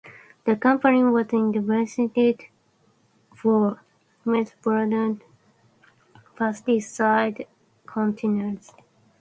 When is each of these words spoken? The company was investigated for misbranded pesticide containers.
The 0.45 0.55
company 0.55 1.03
was 1.03 1.27
investigated 1.31 2.47
for 3.35 3.79
misbranded 4.25 5.21
pesticide 6.35 7.45
containers. 7.85 8.73